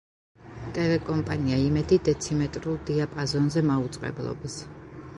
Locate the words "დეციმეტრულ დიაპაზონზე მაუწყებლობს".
2.09-4.63